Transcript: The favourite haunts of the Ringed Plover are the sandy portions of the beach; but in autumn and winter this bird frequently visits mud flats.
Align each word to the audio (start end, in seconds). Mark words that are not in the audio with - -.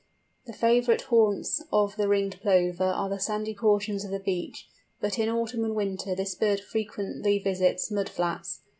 The 0.47 0.53
favourite 0.53 1.03
haunts 1.03 1.63
of 1.71 1.95
the 1.95 2.07
Ringed 2.07 2.41
Plover 2.41 2.85
are 2.85 3.07
the 3.07 3.19
sandy 3.19 3.53
portions 3.53 4.03
of 4.03 4.09
the 4.09 4.19
beach; 4.19 4.67
but 4.99 5.19
in 5.19 5.29
autumn 5.29 5.63
and 5.63 5.75
winter 5.75 6.15
this 6.15 6.33
bird 6.33 6.59
frequently 6.59 7.37
visits 7.37 7.91
mud 7.91 8.09
flats. 8.09 8.61